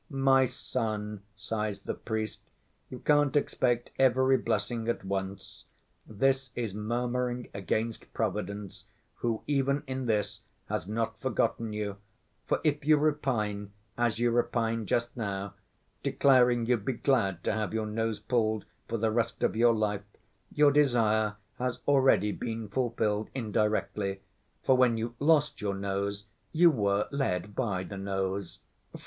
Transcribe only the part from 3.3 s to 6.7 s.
expect every blessing at once. This